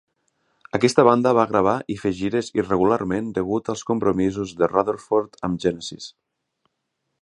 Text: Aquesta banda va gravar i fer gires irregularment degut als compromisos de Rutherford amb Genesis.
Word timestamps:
Aquesta 0.77 1.03
banda 1.07 1.33
va 1.39 1.43
gravar 1.51 1.75
i 1.95 1.99
fer 2.05 2.13
gires 2.21 2.49
irregularment 2.61 3.29
degut 3.37 3.71
als 3.75 3.87
compromisos 3.93 4.57
de 4.63 4.73
Rutherford 4.75 5.41
amb 5.49 5.67
Genesis. 5.67 6.13